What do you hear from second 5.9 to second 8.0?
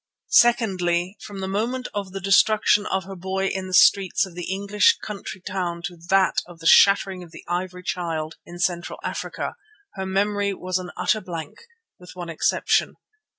that of the shattering of the Ivory